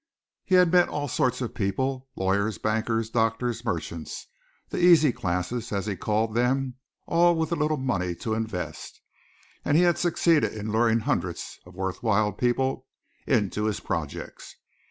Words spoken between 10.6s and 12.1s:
luring hundreds of worth